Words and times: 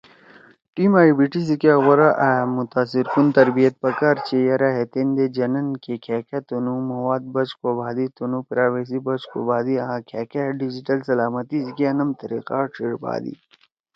ٹیم 0.75 0.91
ائی 0.99 1.11
بی 1.17 1.25
ٹی 1.31 1.41
سی 1.47 1.55
کیا 1.61 1.75
غورا 1.85 2.09
آں 2.27 2.43
متاثرکن 2.57 3.25
تربیت 3.37 3.73
پکار 3.83 4.15
چھی 4.25 4.37
یرأ 4.49 4.69
ہے 4.77 4.83
تیندے 4.93 5.25
جنَن 5.35 5.67
کہ 5.83 5.93
کھأکأ 6.03 6.39
تُنُو 6.47 6.75
مواد 6.89 7.23
بچ 7.33 7.49
کوبھادی، 7.61 8.05
تُنُو 8.15 8.39
پرائوسی 8.47 8.99
بچ 9.05 9.21
کوبھادی 9.31 9.75
آں 9.85 9.99
کھأکأ 10.09 10.43
ڈیجیٹل 10.59 10.99
سلامتی 11.09 11.57
سی 11.63 11.71
کیا 11.77 11.91
نم 11.97 12.09
طریقہ 12.21 12.57
ڇھیِڙ 12.73 12.91
بھادی۔ 13.03 13.33